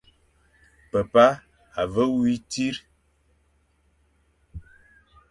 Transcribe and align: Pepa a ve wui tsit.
Pepa 0.91 1.27
a 1.79 1.83
ve 1.93 2.03
wui 2.13 2.33
tsit. 2.49 2.77